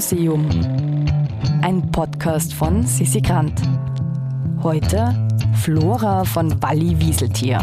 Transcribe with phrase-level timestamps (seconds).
[0.00, 0.48] Museum.
[1.60, 3.60] Ein Podcast von Sissi Grant.
[4.62, 7.58] Heute Flora von Walli Wieseltier.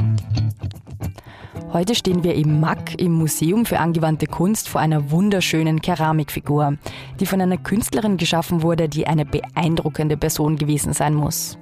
[1.73, 6.77] Heute stehen wir im MAC im Museum für angewandte Kunst vor einer wunderschönen Keramikfigur,
[7.19, 11.57] die von einer Künstlerin geschaffen wurde, die eine beeindruckende Person gewesen sein muss.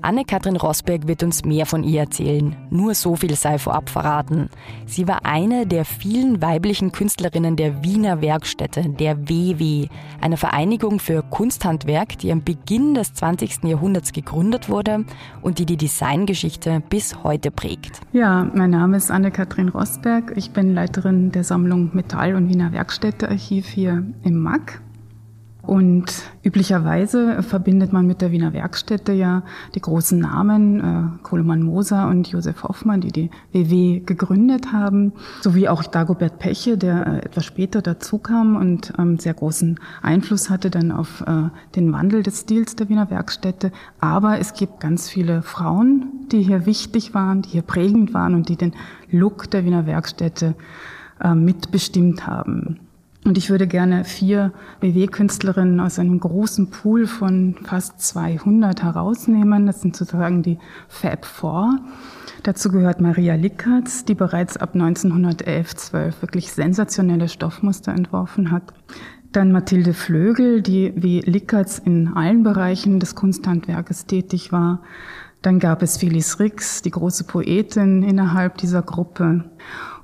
[0.00, 2.56] Anne-Kathrin Rosberg wird uns mehr von ihr erzählen.
[2.70, 4.48] Nur so viel sei vorab verraten.
[4.86, 9.86] Sie war eine der vielen weiblichen Künstlerinnen der Wiener Werkstätte, der WW,
[10.20, 13.64] einer Vereinigung für Kunsthandwerk, die am Beginn des 20.
[13.64, 15.04] Jahrhunderts gegründet wurde
[15.42, 18.00] und die die Designgeschichte bis heute prägt.
[18.12, 20.32] Ja, mein Name ist Anne-Kathrin Rosberg.
[20.36, 24.80] Ich bin Leiterin der Sammlung Metall- und Wiener Werkstätte-Archiv hier im MAC.
[25.62, 29.44] Und üblicherweise verbindet man mit der Wiener Werkstätte ja
[29.76, 35.68] die großen Namen äh, Kohlemann Moser und Josef Hoffmann, die die WW gegründet haben, sowie
[35.68, 40.68] auch Dagobert Peche, der äh, etwas später dazu kam und ähm, sehr großen Einfluss hatte
[40.68, 43.70] dann auf äh, den Wandel des Stils der Wiener Werkstätte.
[44.00, 48.48] Aber es gibt ganz viele Frauen, die hier wichtig waren, die hier prägend waren und
[48.48, 48.72] die den
[49.12, 50.56] Look der Wiener Werkstätte
[51.22, 52.80] äh, mitbestimmt haben.
[53.24, 59.66] Und ich würde gerne vier BW-Künstlerinnen aus einem großen Pool von fast 200 herausnehmen.
[59.66, 61.78] Das sind sozusagen die Fab Four.
[62.42, 68.64] Dazu gehört Maria Lickertz, die bereits ab 1911, 12 wirklich sensationelle Stoffmuster entworfen hat.
[69.30, 74.82] Dann Mathilde Flögel, die wie Lickertz in allen Bereichen des Kunsthandwerkes tätig war.
[75.42, 79.44] Dann gab es Phyllis Rix, die große Poetin innerhalb dieser Gruppe.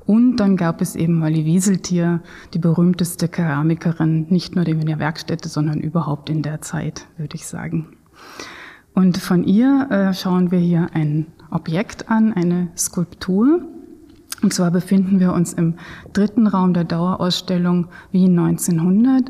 [0.08, 2.22] Und dann gab es eben Wally Wieseltier,
[2.54, 7.46] die berühmteste Keramikerin, nicht nur in der Werkstätte, sondern überhaupt in der Zeit, würde ich
[7.46, 7.88] sagen.
[8.94, 13.60] Und von ihr äh, schauen wir hier ein Objekt an, eine Skulptur.
[14.42, 15.74] Und zwar befinden wir uns im
[16.14, 19.28] dritten Raum der Dauerausstellung Wien 1900.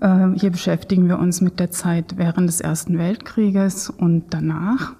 [0.00, 4.96] Äh, hier beschäftigen wir uns mit der Zeit während des Ersten Weltkrieges und danach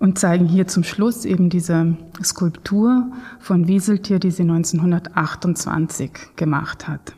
[0.00, 7.14] und zeigen hier zum Schluss eben diese Skulptur von Wieseltier, die sie 1928 gemacht hat.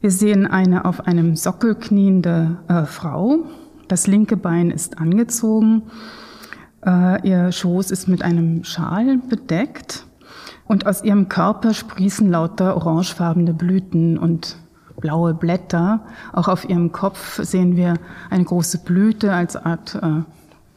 [0.00, 3.46] Wir sehen eine auf einem Sockel kniende äh, Frau.
[3.88, 5.82] Das linke Bein ist angezogen.
[6.86, 10.06] Äh, ihr Schoß ist mit einem Schal bedeckt.
[10.66, 14.56] Und aus ihrem Körper sprießen lauter orangefarbene Blüten und
[15.00, 16.04] blaue Blätter.
[16.32, 17.94] Auch auf ihrem Kopf sehen wir
[18.28, 20.22] eine große Blüte als Art äh,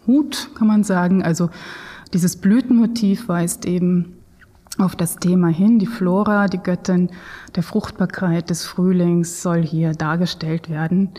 [0.08, 1.24] Hut, kann man sagen.
[1.24, 1.50] Also
[2.14, 4.18] dieses Blütenmotiv weist eben
[4.78, 5.80] auf das Thema hin.
[5.80, 7.10] Die Flora, die Göttin
[7.56, 11.10] der Fruchtbarkeit des Frühlings soll hier dargestellt werden.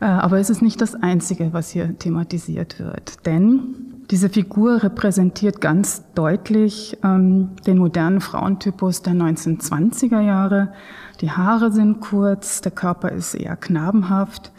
[0.00, 3.26] Äh, aber es ist nicht das Einzige, was hier thematisiert wird.
[3.26, 10.72] Denn diese Figur repräsentiert ganz deutlich ähm, den modernen Frauentypus der 1920er Jahre.
[11.20, 14.52] Die Haare sind kurz, der Körper ist eher knabenhaft.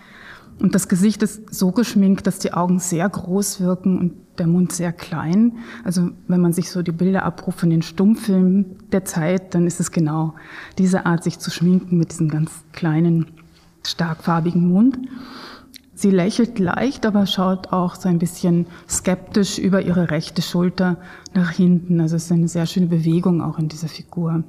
[0.60, 4.72] Und das Gesicht ist so geschminkt, dass die Augen sehr groß wirken und der Mund
[4.72, 5.58] sehr klein.
[5.84, 9.80] Also wenn man sich so die Bilder abruft von den Stummfilmen der Zeit, dann ist
[9.80, 10.34] es genau
[10.78, 13.28] diese Art, sich zu schminken mit diesem ganz kleinen,
[13.86, 14.98] starkfarbigen Mund.
[15.94, 20.98] Sie lächelt leicht, aber schaut auch so ein bisschen skeptisch über ihre rechte Schulter
[21.34, 22.00] nach hinten.
[22.02, 24.44] Also es ist eine sehr schöne Bewegung auch in dieser Figur.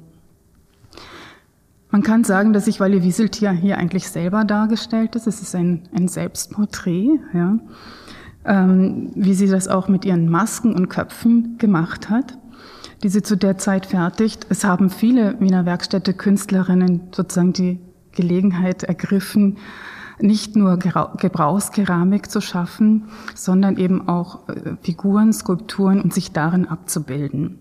[1.91, 5.25] Man kann sagen, dass sich Wally Wieseltier hier eigentlich selber dargestellt ist.
[5.25, 7.57] Es ist ein, ein Selbstporträt, ja.
[8.45, 12.37] Ähm, wie sie das auch mit ihren Masken und Köpfen gemacht hat,
[13.03, 14.45] die sie zu der Zeit fertigt.
[14.49, 17.79] Es haben viele Wiener Werkstätte Künstlerinnen sozusagen die
[18.13, 19.57] Gelegenheit ergriffen,
[20.21, 27.59] nicht nur Gebrauchskeramik zu schaffen, sondern eben auch äh, Figuren, Skulpturen und sich darin abzubilden.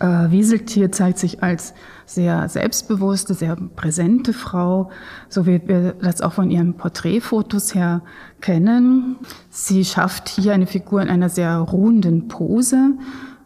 [0.00, 1.74] Äh, Wieseltier zeigt sich als
[2.06, 4.90] sehr selbstbewusste, sehr präsente Frau,
[5.28, 8.02] so wie wir das auch von ihren Porträtfotos her
[8.40, 9.16] kennen.
[9.50, 12.92] Sie schafft hier eine Figur in einer sehr ruhenden Pose.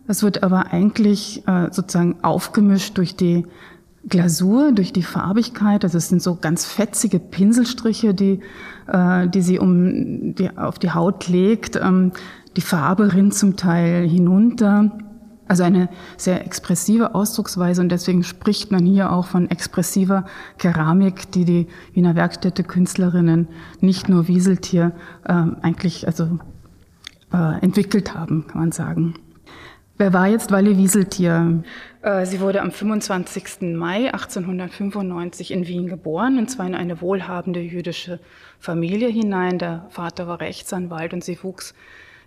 [0.06, 3.46] Das wird aber eigentlich äh, sozusagen aufgemischt durch die
[4.08, 5.84] Glasur, durch die Farbigkeit.
[5.84, 8.40] Also es sind so ganz fetzige Pinselstriche, die,
[8.88, 11.76] äh, die sie um die, auf die Haut legt.
[11.76, 12.12] Ähm,
[12.56, 14.98] die Farbe rinnt zum Teil hinunter.
[15.50, 20.24] Also eine sehr expressive Ausdrucksweise und deswegen spricht man hier auch von expressiver
[20.58, 23.48] Keramik, die die Wiener Werkstätte Künstlerinnen
[23.80, 24.92] nicht nur Wieseltier
[25.24, 26.38] äh, eigentlich also
[27.32, 29.14] äh, entwickelt haben, kann man sagen.
[29.98, 31.64] Wer war jetzt Walle Wieseltier?
[32.02, 33.74] Äh, sie wurde am 25.
[33.74, 38.20] Mai 1895 in Wien geboren, und zwar in eine wohlhabende jüdische
[38.60, 39.58] Familie hinein.
[39.58, 41.74] Der Vater war Rechtsanwalt und sie wuchs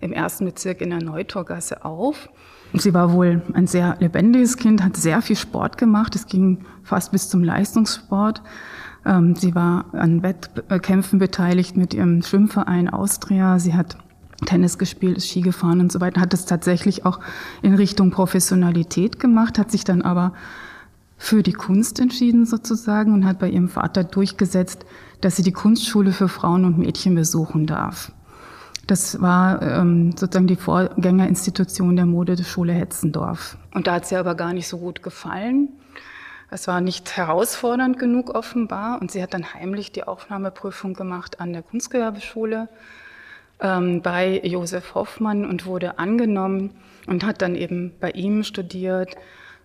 [0.01, 2.27] im ersten Bezirk in der Neutorgasse auf.
[2.73, 6.15] Sie war wohl ein sehr lebendiges Kind, hat sehr viel Sport gemacht.
[6.15, 8.41] Es ging fast bis zum Leistungssport.
[9.05, 13.59] Ähm, sie war an Wettkämpfen beteiligt mit ihrem Schwimmverein Austria.
[13.59, 13.97] Sie hat
[14.45, 17.19] Tennis gespielt, ist Ski gefahren und so weiter, hat es tatsächlich auch
[17.61, 20.33] in Richtung Professionalität gemacht, hat sich dann aber
[21.17, 24.85] für die Kunst entschieden sozusagen und hat bei ihrem Vater durchgesetzt,
[25.21, 28.11] dass sie die Kunstschule für Frauen und Mädchen besuchen darf.
[28.87, 33.57] Das war ähm, sozusagen die Vorgängerinstitution der Modeschule Hetzendorf.
[33.73, 35.69] Und da hat sie aber gar nicht so gut gefallen.
[36.49, 41.53] Es war nicht herausfordernd genug offenbar und sie hat dann heimlich die Aufnahmeprüfung gemacht an
[41.53, 42.67] der Kunstgewerbeschule
[43.59, 46.71] ähm, bei Josef Hoffmann und wurde angenommen
[47.07, 49.15] und hat dann eben bei ihm studiert,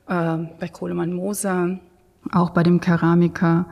[0.09, 1.79] äh, bei Kohlemann Moser,
[2.32, 3.67] auch bei dem Keramiker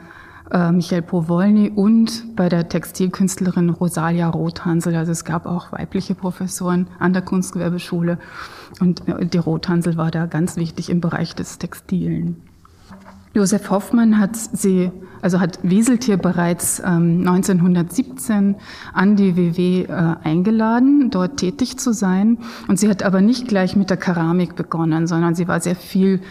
[0.50, 4.94] Michael Powolny und bei der Textilkünstlerin Rosalia Rothansel.
[4.94, 8.18] Also es gab auch weibliche Professoren an der Kunstgewerbeschule
[8.80, 12.42] und äh, die Rothansel war da ganz wichtig im Bereich des Textilen.
[13.36, 14.90] Josef Hoffmann hat sie,
[15.20, 18.56] also hat Wieseltier bereits ähm, 1917
[18.94, 22.38] an die WW äh, eingeladen, dort tätig zu sein.
[22.66, 26.22] Und sie hat aber nicht gleich mit der Keramik begonnen, sondern sie war sehr viel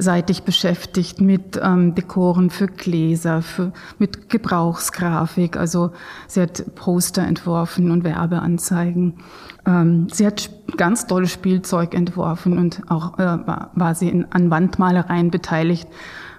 [0.00, 5.56] seitig beschäftigt mit ähm, Dekoren für Gläser, für, mit Gebrauchsgrafik.
[5.56, 5.92] Also
[6.26, 9.14] sie hat Poster entworfen und Werbeanzeigen.
[9.66, 14.50] Ähm, sie hat ganz tolles Spielzeug entworfen und auch äh, war, war sie in, an
[14.50, 15.88] Wandmalereien beteiligt,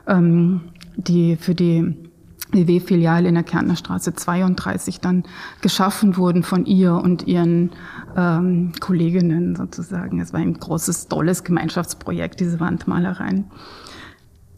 [0.07, 0.61] ähm,
[0.95, 2.10] die für die
[2.51, 5.23] WW-Filiale in der Kärntner Straße 32 dann
[5.61, 7.71] geschaffen wurden von ihr und ihren
[8.15, 10.19] ähm, Kolleginnen sozusagen.
[10.19, 13.45] Es war ein großes, tolles Gemeinschaftsprojekt, diese Wandmalereien.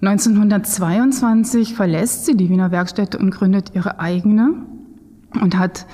[0.01, 4.53] 1922 verlässt sie die Wiener Werkstätte und gründet ihre eigene
[5.39, 5.85] und hat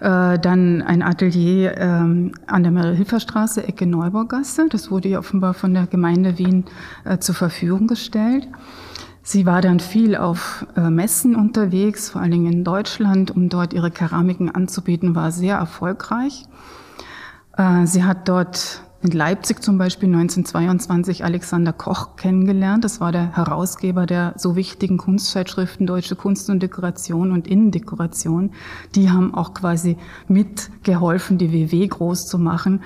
[0.00, 4.66] äh, dann ein Atelier ähm, an der Marie-Hilfer-Straße, Ecke Neubaugasse.
[4.68, 6.64] Das wurde ihr offenbar von der Gemeinde Wien
[7.04, 8.46] äh, zur Verfügung gestellt.
[9.26, 13.72] Sie war dann viel auf äh, Messen unterwegs, vor allen Dingen in Deutschland, um dort
[13.72, 16.44] ihre Keramiken anzubieten, war sehr erfolgreich.
[17.56, 22.84] Äh, sie hat dort in Leipzig zum Beispiel 1922 Alexander Koch kennengelernt.
[22.84, 28.52] Das war der Herausgeber der so wichtigen Kunstzeitschriften Deutsche Kunst und Dekoration und Innendekoration.
[28.94, 29.96] Die haben auch quasi
[30.28, 32.82] mitgeholfen, die WW groß zu machen.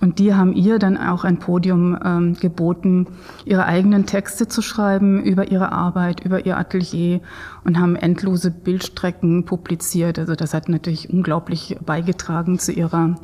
[0.00, 3.06] Und die haben ihr dann auch ein Podium ähm, geboten,
[3.44, 7.20] ihre eigenen Texte zu schreiben über ihre Arbeit, über ihr Atelier
[7.64, 10.18] und haben endlose Bildstrecken publiziert.
[10.18, 13.16] Also das hat natürlich unglaublich beigetragen zu ihrer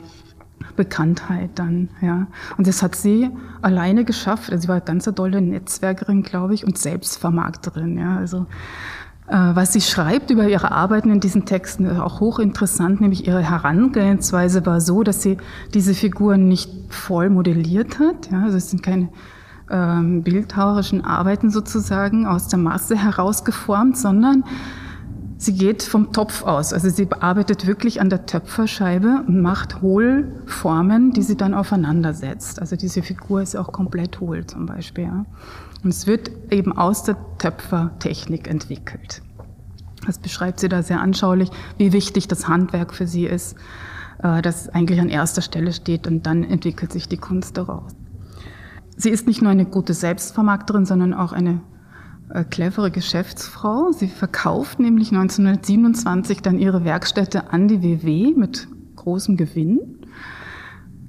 [0.76, 2.26] Bekanntheit dann, ja.
[2.56, 3.30] Und das hat sie
[3.62, 4.50] alleine geschafft.
[4.50, 8.16] Also sie war eine ganz tolle Netzwerkerin, glaube ich, und Selbstvermarkterin, ja.
[8.16, 8.46] Also
[9.26, 14.66] was sie schreibt über ihre Arbeiten in diesen Texten ist auch hochinteressant, nämlich ihre Herangehensweise
[14.66, 15.38] war so, dass sie
[15.72, 18.30] diese Figuren nicht voll modelliert hat.
[18.30, 19.08] Ja, also es sind keine
[19.70, 24.44] ähm, bildhauerischen Arbeiten sozusagen aus der Masse herausgeformt, sondern
[25.44, 26.72] sie geht vom Topf aus.
[26.72, 32.60] Also sie arbeitet wirklich an der Töpferscheibe und macht Hohlformen, die sie dann aufeinander setzt.
[32.60, 35.04] Also diese Figur ist auch komplett hohl zum Beispiel.
[35.04, 35.24] Ja.
[35.82, 39.22] Und es wird eben aus der Töpfertechnik entwickelt.
[40.06, 43.56] Das beschreibt sie da sehr anschaulich, wie wichtig das Handwerk für sie ist,
[44.22, 47.92] äh, das eigentlich an erster Stelle steht und dann entwickelt sich die Kunst daraus.
[48.96, 51.60] Sie ist nicht nur eine gute Selbstvermarkterin, sondern auch eine
[52.50, 53.92] clevere Geschäftsfrau.
[53.92, 59.80] Sie verkauft nämlich 1927 dann ihre Werkstätte an die WW mit großem Gewinn.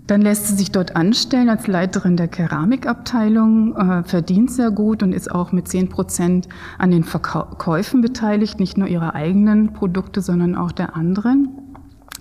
[0.08, 5.14] Dann lässt sie sich dort anstellen als Leiterin der Keramikabteilung, äh, verdient sehr gut und
[5.14, 6.48] ist auch mit 10 Prozent
[6.78, 11.50] an den Verkäufen beteiligt, nicht nur ihrer eigenen Produkte, sondern auch der anderen.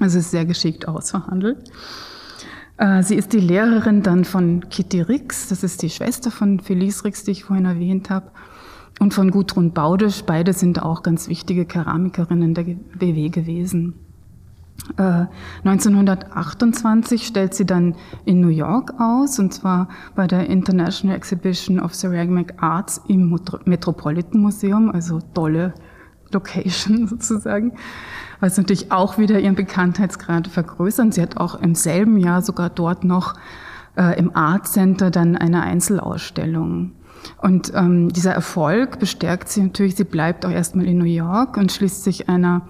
[0.00, 1.58] Also ist sehr geschickt ausverhandelt.
[2.78, 7.04] Äh, sie ist die Lehrerin dann von Kitty Rix, das ist die Schwester von Felice
[7.04, 8.30] Rix, die ich vorhin erwähnt habe,
[9.00, 10.22] und von Gudrun Baudisch.
[10.24, 13.94] Beide sind auch ganz wichtige Keramikerinnen der WW gewesen.
[15.64, 21.80] 1928 äh, stellt sie dann in New York aus, und zwar bei der International Exhibition
[21.80, 25.72] of Ceramic Arts im Metropolitan Museum, also tolle
[26.32, 27.72] Location sozusagen,
[28.40, 31.14] was natürlich auch wieder ihren Bekanntheitsgrad vergrößert.
[31.14, 33.34] Sie hat auch im selben Jahr sogar dort noch
[33.96, 36.92] äh, im Art Center dann eine Einzelausstellung.
[37.38, 41.72] Und ähm, dieser Erfolg bestärkt sie natürlich, sie bleibt auch erstmal in New York und
[41.72, 42.68] schließt sich einer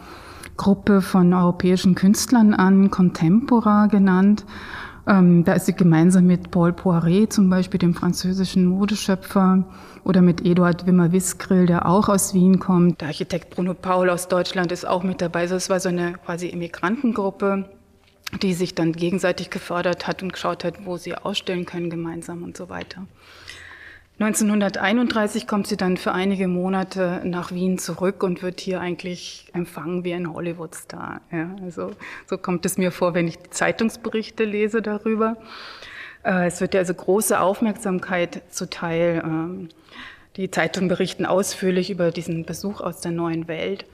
[0.57, 4.45] Gruppe von europäischen Künstlern an, Contempora genannt.
[5.07, 9.65] Ähm, da ist sie gemeinsam mit Paul Poiret, zum Beispiel dem französischen Modeschöpfer,
[10.05, 13.01] oder mit Eduard Wimmer-Wiskrill, der auch aus Wien kommt.
[13.01, 15.41] Der Architekt Bruno Paul aus Deutschland ist auch mit dabei.
[15.41, 17.69] Also es war so eine quasi Emmigrantengruppe.
[18.43, 22.57] die sich dann gegenseitig gefördert hat und geschaut hat, wo sie ausstellen können gemeinsam und
[22.57, 23.07] so weiter.
[24.21, 30.05] 1931 kommt sie dann für einige Monate nach Wien zurück und wird hier eigentlich empfangen
[30.05, 31.21] wie ein Hollywood-Star.
[31.33, 31.91] Ja, also
[32.27, 35.37] so kommt es mir vor, wenn ich die Zeitungsberichte lese darüber.
[36.25, 39.21] Äh, es wird ja also große Aufmerksamkeit zuteil.
[39.25, 39.69] Ähm,
[40.37, 43.85] die Zeitungen berichten ausführlich über diesen Besuch aus der neuen Welt.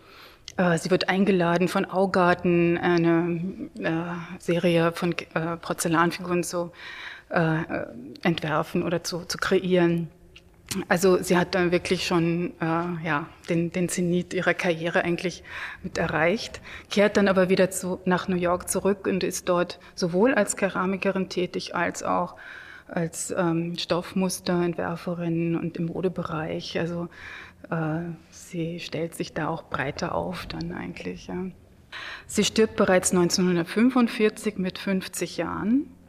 [0.59, 3.91] Äh, sie wird eingeladen von Augarten, eine äh,
[4.39, 5.15] Serie von
[5.62, 6.73] Porzellanfiguren zu
[7.31, 10.09] entwerfen oder zu, zu kreieren.
[10.89, 15.43] Also sie hat dann wirklich schon äh, ja, den, den Zenit ihrer Karriere eigentlich
[15.83, 16.61] mit erreicht,
[16.91, 21.29] kehrt dann aber wieder zu, nach New York zurück und ist dort sowohl als Keramikerin
[21.29, 22.37] tätig als auch
[22.87, 26.79] als ähm, Stoffmusterentwerferin und im Modebereich.
[26.79, 27.09] Also
[27.71, 31.27] äh, sie stellt sich da auch breiter auf dann eigentlich.
[31.27, 31.47] Ja.
[32.27, 36.00] Sie stirbt bereits 1945 mit 50 Jahren äh,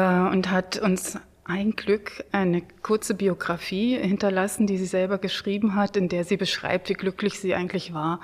[0.00, 6.08] und hat uns ein Glück eine kurze Biografie hinterlassen, die sie selber geschrieben hat, in
[6.08, 8.20] der sie beschreibt, wie glücklich sie eigentlich war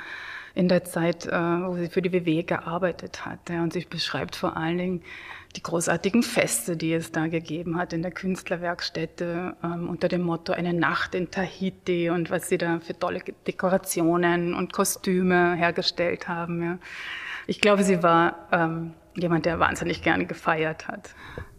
[0.55, 3.49] in der Zeit, äh, wo sie für die WW gearbeitet hat.
[3.49, 5.03] Und sie beschreibt vor allen Dingen
[5.57, 10.53] die großartigen Feste, die es da gegeben hat in der Künstlerwerkstätte ähm, unter dem Motto
[10.53, 16.81] Eine Nacht in Tahiti und was sie da für tolle Dekorationen und Kostüme hergestellt haben.
[17.47, 21.15] Ich glaube, sie war ähm, jemand, der wahnsinnig gerne gefeiert hat.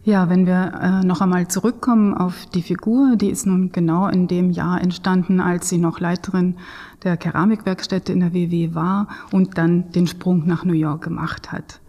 [0.06, 4.28] Ja, wenn wir äh, noch einmal zurückkommen auf die Figur, die ist nun genau in
[4.28, 6.58] dem Jahr entstanden, als sie noch Leiterin
[7.04, 11.80] der Keramikwerkstätte in der WW war und dann den Sprung nach New York gemacht hat.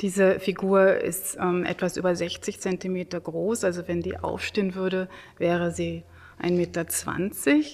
[0.00, 5.72] Diese Figur ist ähm, etwas über 60 Zentimeter groß, also wenn die aufstehen würde, wäre
[5.72, 6.04] sie
[6.40, 7.64] 1,20 Meter.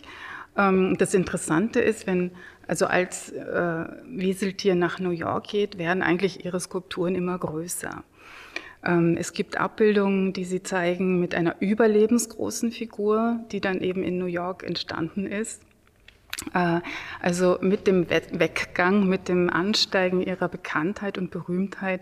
[0.56, 2.30] Ähm, das Interessante ist, wenn
[2.66, 8.02] also als äh, Wieseltier nach New York geht, werden eigentlich ihre Skulpturen immer größer.
[8.86, 14.18] Ähm, es gibt Abbildungen, die sie zeigen mit einer überlebensgroßen Figur, die dann eben in
[14.18, 15.62] New York entstanden ist.
[16.54, 16.80] Äh,
[17.20, 22.00] also mit dem Weggang, mit dem Ansteigen ihrer Bekanntheit und Berühmtheit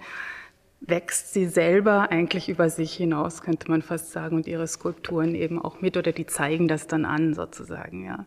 [0.81, 5.59] wächst sie selber eigentlich über sich hinaus, könnte man fast sagen, und ihre Skulpturen eben
[5.59, 8.27] auch mit oder die zeigen das dann an sozusagen, ja.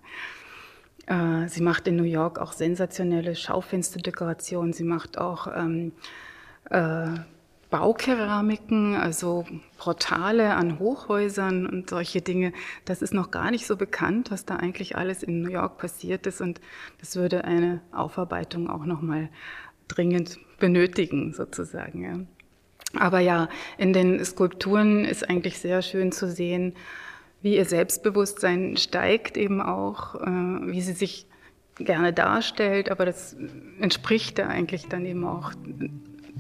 [1.06, 4.74] Äh, sie macht in New York auch sensationelle Schaufensterdekorationen.
[4.74, 5.94] Sie macht auch ähm,
[6.70, 7.08] äh,
[7.70, 9.46] Baukeramiken, also
[9.78, 12.54] Portale an Hochhäusern und solche Dinge.
[12.86, 16.28] Das ist noch gar nicht so bekannt, was da eigentlich alles in New York passiert
[16.28, 16.40] ist.
[16.40, 16.62] Und
[17.00, 19.30] das würde eine Aufarbeitung auch nochmal
[19.88, 22.04] dringend benötigen, sozusagen.
[22.04, 23.00] Ja.
[23.00, 26.74] Aber ja, in den Skulpturen ist eigentlich sehr schön zu sehen,
[27.42, 30.28] wie ihr Selbstbewusstsein steigt eben auch, äh,
[30.72, 31.28] wie sie sich
[31.76, 33.36] gerne darstellt, aber das
[33.80, 35.54] entspricht ja eigentlich dann eben auch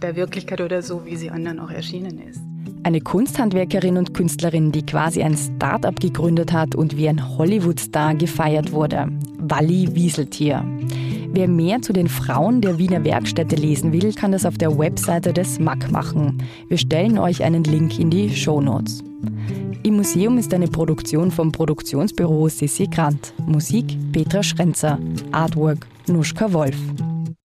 [0.02, 2.40] der Wirklichkeit oder so, wie sie anderen auch erschienen ist.
[2.84, 8.72] Eine Kunsthandwerkerin und Künstlerin, die quasi ein Start-up gegründet hat und wie ein Hollywood-Star gefeiert
[8.72, 9.10] wurde.
[9.40, 10.64] Walli Wieseltier.
[11.34, 15.34] Wer mehr zu den Frauen der Wiener Werkstätte lesen will, kann das auf der Webseite
[15.34, 16.42] des MAC machen.
[16.70, 19.04] Wir stellen euch einen Link in die Show Notes.
[19.84, 23.34] Im Museum ist eine Produktion vom Produktionsbüro Sissi Grant.
[23.46, 24.98] Musik Petra Schrenzer.
[25.32, 26.78] Artwork Nuschka Wolf.